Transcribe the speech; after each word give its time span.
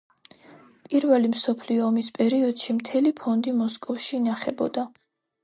პირველი 0.85 1.29
მსოფლიო 1.33 1.83
ომის 1.89 2.09
პერიოდში 2.15 2.77
მთელი 2.79 3.13
ფონდი 3.21 3.55
მოსკოვში 3.61 4.19
ინახებოდა. 4.23 4.89